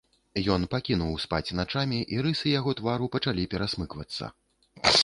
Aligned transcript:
Ён 0.53 0.63
пакінуў 0.71 1.19
спаць 1.25 1.55
начамі, 1.61 2.01
і 2.17 2.25
рысы 2.27 2.57
яго 2.59 2.77
твару 2.81 3.13
пачалі 3.19 3.49
перасмыквацца. 3.55 4.35